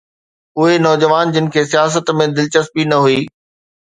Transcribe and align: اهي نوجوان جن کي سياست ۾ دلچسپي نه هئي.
اهي 0.59 0.75
نوجوان 0.85 1.33
جن 1.35 1.49
کي 1.55 1.61
سياست 1.73 2.09
۾ 2.21 2.27
دلچسپي 2.39 2.87
نه 2.93 2.99
هئي. 3.05 3.21